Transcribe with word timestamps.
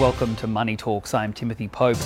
Welcome 0.00 0.34
to 0.36 0.48
Money 0.48 0.76
Talks. 0.76 1.14
I'm 1.14 1.32
Timothy 1.32 1.68
Pope. 1.68 1.96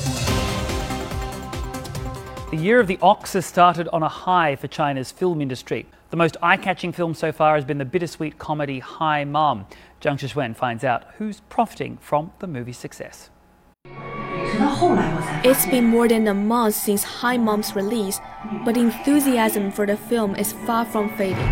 The 2.50 2.58
year 2.58 2.80
of 2.80 2.86
the 2.86 2.98
ox 3.00 3.32
has 3.32 3.46
started 3.46 3.88
on 3.88 4.02
a 4.02 4.08
high 4.10 4.56
for 4.56 4.68
China's 4.68 5.10
film 5.10 5.40
industry. 5.40 5.86
The 6.10 6.18
most 6.18 6.36
eye 6.42 6.58
catching 6.58 6.92
film 6.92 7.14
so 7.14 7.32
far 7.32 7.54
has 7.54 7.64
been 7.64 7.78
the 7.78 7.86
bittersweet 7.86 8.36
comedy 8.36 8.80
Hi 8.80 9.24
Mom. 9.24 9.64
Zhang 10.02 10.18
Shixuan 10.18 10.54
finds 10.54 10.84
out 10.84 11.04
who's 11.16 11.40
profiting 11.48 11.96
from 11.96 12.30
the 12.40 12.46
movie's 12.46 12.76
success. 12.76 13.30
It's 13.74 15.64
been 15.64 15.86
more 15.86 16.08
than 16.08 16.28
a 16.28 16.34
month 16.34 16.74
since 16.74 17.02
Hi 17.04 17.38
Mom's 17.38 17.74
release, 17.74 18.20
but 18.66 18.76
enthusiasm 18.76 19.72
for 19.72 19.86
the 19.86 19.96
film 19.96 20.36
is 20.36 20.52
far 20.52 20.84
from 20.84 21.16
fading. 21.16 21.48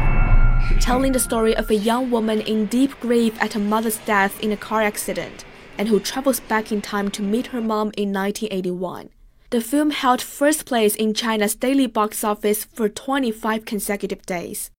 Telling 0.81 1.13
the 1.13 1.19
story 1.19 1.57
of 1.57 1.71
a 1.71 1.77
young 1.77 2.11
woman 2.11 2.43
in 2.43 2.67
deep 2.67 3.01
grief 3.01 3.41
at 3.41 3.55
her 3.55 3.61
mother's 3.61 3.97
death 4.05 4.39
in 4.41 4.53
a 4.53 4.57
car 4.59 4.83
accident, 4.83 5.47
and 5.79 5.89
who 5.89 6.01
travels 6.01 6.41
back 6.41 6.73
in 6.73 6.81
time 6.81 7.11
to 7.11 7.23
meet 7.23 7.49
her 7.49 7.61
mom 7.61 7.93
in 7.97 8.13
1981. 8.13 9.11
The 9.51 9.61
film 9.61 9.91
held 9.91 10.21
first 10.21 10.67
place 10.67 10.95
in 10.97 11.15
China's 11.15 11.55
daily 11.55 11.87
box 11.87 12.25
office 12.25 12.65
for 12.65 12.89
25 12.89 13.65
consecutive 13.65 14.27
days. 14.27 14.71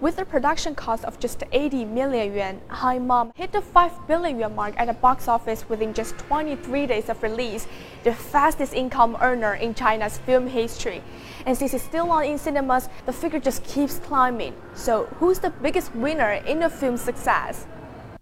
With 0.00 0.18
a 0.18 0.24
production 0.24 0.74
cost 0.74 1.04
of 1.04 1.18
just 1.18 1.42
80 1.50 1.86
million 1.86 2.34
yuan, 2.34 2.60
Hi 2.68 2.98
Mom 2.98 3.32
hit 3.34 3.52
the 3.52 3.62
5 3.62 4.06
billion 4.06 4.38
yuan 4.38 4.54
mark 4.54 4.74
at 4.76 4.86
the 4.86 4.92
box 4.92 5.28
office 5.28 5.68
within 5.68 5.94
just 5.94 6.18
23 6.18 6.86
days 6.86 7.08
of 7.08 7.22
release, 7.22 7.66
the 8.02 8.12
fastest 8.12 8.74
income 8.74 9.16
earner 9.20 9.54
in 9.54 9.74
China's 9.74 10.18
film 10.18 10.46
history. 10.46 11.02
And 11.46 11.56
since 11.56 11.74
it's 11.74 11.84
still 11.84 12.10
on 12.10 12.24
in 12.24 12.38
cinemas, 12.38 12.88
the 13.06 13.12
figure 13.12 13.40
just 13.40 13.64
keeps 13.64 13.98
climbing. 13.98 14.54
So, 14.74 15.04
who's 15.18 15.38
the 15.38 15.50
biggest 15.50 15.94
winner 15.94 16.32
in 16.32 16.60
the 16.60 16.68
film's 16.68 17.00
success? 17.00 17.66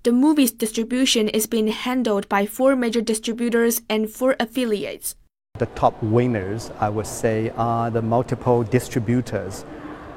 The 0.04 0.10
movie's 0.10 0.50
distribution 0.50 1.28
is 1.28 1.46
being 1.46 1.68
handled 1.68 2.28
by 2.28 2.44
four 2.44 2.74
major 2.74 3.00
distributors 3.00 3.82
and 3.88 4.10
four 4.10 4.34
affiliates. 4.40 5.14
The 5.60 5.66
top 5.66 6.02
winners, 6.02 6.72
I 6.80 6.88
would 6.88 7.06
say, 7.06 7.52
are 7.56 7.88
the 7.88 8.02
multiple 8.02 8.64
distributors 8.64 9.64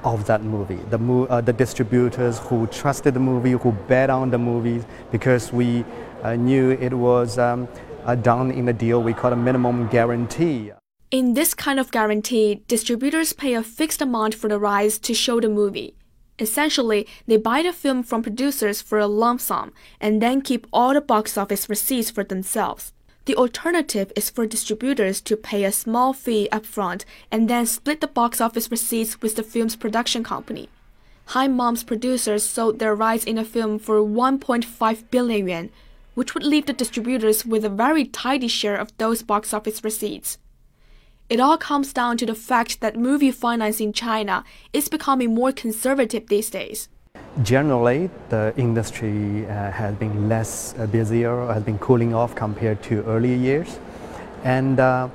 of 0.03 0.25
that 0.25 0.42
movie. 0.42 0.80
The, 0.89 0.97
mo 0.97 1.25
uh, 1.25 1.42
the 1.42 1.53
distributors 1.53 2.39
who 2.39 2.66
trusted 2.66 3.14
the 3.14 3.19
movie, 3.19 3.52
who 3.52 3.73
bet 3.88 4.09
on 4.09 4.31
the 4.31 4.39
movie 4.39 4.83
because 5.11 5.53
we 5.53 5.86
uh, 6.23 6.36
knew 6.36 6.72
it 6.72 6.94
was 6.94 7.38
um, 7.38 7.67
uh, 8.05 8.16
done 8.16 8.49
in 8.49 8.67
a 8.70 8.73
deal 8.73 9.03
we 9.03 9.14
call 9.14 9.33
a 9.33 9.36
minimum 9.36 9.88
guarantee. 9.89 10.72
In 11.11 11.36
this 11.36 11.53
kind 11.53 11.80
of 11.80 11.92
guarantee, 11.92 12.64
distributors 12.67 13.33
pay 13.33 13.53
a 13.53 13.61
fixed 13.61 14.02
amount 14.02 14.33
for 14.33 14.47
the 14.47 14.58
rights 14.58 14.97
to 14.97 15.14
show 15.14 15.39
the 15.39 15.47
movie. 15.47 15.95
Essentially, 16.38 17.08
they 17.28 17.38
buy 17.38 17.61
the 17.61 17.72
film 17.72 18.03
from 18.03 18.22
producers 18.22 18.81
for 18.81 19.00
a 19.00 19.08
lump 19.08 19.39
sum 19.39 19.72
and 20.02 20.22
then 20.22 20.42
keep 20.42 20.67
all 20.73 20.94
the 20.94 21.02
box 21.02 21.38
office 21.38 21.69
receipts 21.69 22.09
for 22.09 22.23
themselves. 22.23 22.92
The 23.25 23.36
alternative 23.36 24.11
is 24.16 24.30
for 24.30 24.45
distributors 24.45 25.22
to 25.22 25.38
pay 25.38 25.64
a 25.64 25.72
small 25.72 26.14
fee 26.14 26.50
upfront 26.52 27.05
and 27.31 27.50
then 27.50 27.66
split 27.66 28.02
the 28.02 28.08
box 28.08 28.39
office 28.39 28.69
receipts 28.69 29.22
with 29.22 29.36
the 29.36 29.44
film's 29.44 29.75
production 29.75 30.23
company. 30.23 30.69
Hi 31.30 31.47
Mom's 31.47 31.83
producers 31.83 32.44
sold 32.44 32.77
their 32.77 32.94
rights 32.94 33.23
in 33.23 33.38
the 33.38 33.44
film 33.44 33.80
for 33.80 33.99
1.5 33.99 35.03
billion 35.09 35.47
yuan, 35.47 35.70
which 36.14 36.36
would 36.36 36.44
leave 36.44 36.67
the 36.67 36.73
distributors 36.73 37.45
with 37.45 37.66
a 37.66 37.70
very 37.70 38.05
tidy 38.05 38.47
share 38.47 38.75
of 38.75 38.95
those 38.97 39.23
box 39.23 39.53
office 39.53 39.83
receipts. 39.83 40.38
It 41.27 41.39
all 41.39 41.57
comes 41.57 41.91
down 41.91 42.17
to 42.17 42.25
the 42.27 42.35
fact 42.35 42.81
that 42.81 42.95
movie 42.95 43.31
finance 43.31 43.79
in 43.79 43.93
China 43.93 44.43
is 44.73 44.87
becoming 44.87 45.33
more 45.33 45.51
conservative 45.51 46.27
these 46.27 46.51
days. 46.51 46.87
Generally, 47.41 48.11
the 48.29 48.53
industry 48.57 49.47
uh, 49.47 49.71
has 49.71 49.95
been 49.95 50.29
less 50.29 50.75
uh, 50.77 50.85
busier, 50.85 51.47
has 51.47 51.63
been 51.63 51.79
cooling 51.79 52.13
off 52.13 52.35
compared 52.35 52.83
to 52.83 53.03
earlier 53.05 53.35
years, 53.35 53.79
and 54.43 54.79
uh, 54.79 55.09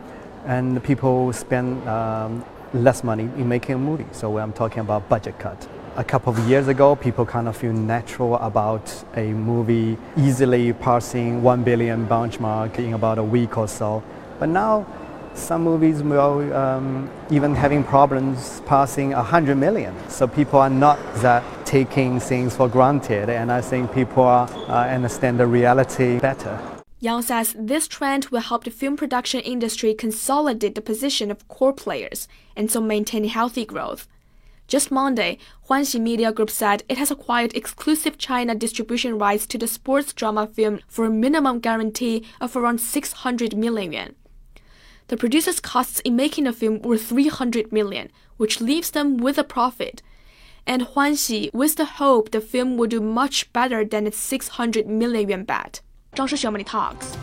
and 0.47 0.83
people 0.83 1.33
spend 1.33 1.86
um, 1.86 2.44
less 2.75 3.04
money 3.04 3.31
in 3.37 3.49
making 3.49 3.76
a 3.76 3.78
movie. 3.78 4.06
So 4.10 4.37
I'm 4.38 4.53
talking 4.53 4.81
about 4.81 5.09
budget 5.09 5.38
cut. 5.38 5.69
A 5.94 6.03
couple 6.03 6.32
of 6.32 6.38
years 6.49 6.66
ago, 6.66 6.97
people 6.97 7.25
kind 7.25 7.47
of 7.47 7.56
feel 7.56 7.72
natural 7.72 8.34
about 8.38 8.93
a 9.15 9.32
movie 9.32 9.97
easily 10.16 10.72
passing 10.72 11.41
one 11.41 11.62
billion 11.62 12.09
benchmark 12.09 12.78
in 12.81 12.94
about 12.94 13.19
a 13.19 13.25
week 13.25 13.56
or 13.56 13.69
so, 13.69 14.03
but 14.41 14.49
now 14.49 14.87
some 15.35 15.63
movies 15.63 16.03
were 16.03 16.55
um, 16.55 17.11
even 17.31 17.55
having 17.55 17.85
problems 17.85 18.63
passing 18.67 19.13
100 19.13 19.57
million. 19.57 19.95
So 20.09 20.27
people 20.27 20.59
are 20.59 20.71
not 20.71 20.99
that 21.17 21.45
taking 21.65 22.21
things 22.21 22.57
for 22.57 22.69
granted, 22.69 23.29
and 23.29 23.51
I 23.51 23.61
think 23.61 23.93
people 23.93 24.25
are, 24.25 24.49
uh, 24.69 24.89
understand 24.89 25.39
the 25.39 25.47
reality 25.47 26.19
better. 26.19 26.59
Yang 26.99 27.23
says 27.23 27.57
this 27.59 27.89
trend 27.89 28.27
will 28.27 28.41
help 28.41 28.65
the 28.65 28.71
film 28.71 28.97
production 28.97 29.41
industry 29.41 29.95
consolidate 29.95 30.75
the 30.75 30.83
position 30.83 31.31
of 31.31 31.49
core 31.49 31.73
players 31.73 32.29
and 32.55 32.71
so 32.71 32.81
maintain 32.81 33.25
healthy 33.25 33.65
growth. 33.65 34.07
Just 34.69 34.91
Monday, 34.93 35.39
Huanxi 35.69 35.99
Media 35.99 36.31
Group 36.31 36.51
said 36.51 36.85
it 36.89 36.99
has 36.99 37.11
acquired 37.11 37.57
exclusive 37.57 38.19
China 38.19 38.55
distribution 38.55 39.19
rights 39.19 39.47
to 39.47 39.59
the 39.59 39.67
sports 39.67 40.12
drama 40.12 40.47
film 40.47 40.79
for 40.87 41.07
a 41.07 41.11
minimum 41.11 41.59
guarantee 41.59 42.25
of 42.41 42.55
around 42.55 42.81
600 42.81 43.57
million 43.57 43.93
yuan. 43.93 44.15
The 45.10 45.16
producers' 45.16 45.59
costs 45.59 45.98
in 46.04 46.15
making 46.15 46.44
the 46.44 46.53
film 46.53 46.82
were 46.82 46.97
300 46.97 47.72
million, 47.72 48.12
which 48.37 48.60
leaves 48.60 48.93
them 48.93 49.16
with 49.16 49.38
a 49.38 49.43
profit. 49.43 50.03
And 50.69 50.82
Huanxi 50.82 51.53
with 51.53 51.75
the 51.75 51.84
hope 51.84 52.31
the 52.31 52.41
film 52.41 52.76
will 52.76 52.87
do 52.87 53.00
much 53.00 53.53
better 53.53 53.84
than 53.84 54.06
its 54.06 54.19
600 54.19 54.87
million 54.87 55.28
yuan 55.28 55.43
bet. 55.43 55.81
Zhang 56.15 56.28
Shixuan 56.28 56.53
Money 56.53 56.62
Talks. 56.62 57.16